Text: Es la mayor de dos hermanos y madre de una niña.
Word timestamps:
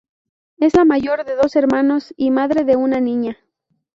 Es 0.57 0.73
la 0.75 0.83
mayor 0.83 1.25
de 1.25 1.35
dos 1.35 1.55
hermanos 1.55 2.11
y 2.17 2.31
madre 2.31 2.63
de 2.63 2.75
una 2.75 2.99
niña. 2.99 3.37